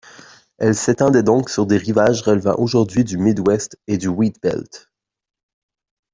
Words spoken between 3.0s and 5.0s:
du Mid West et du Wheatbelt.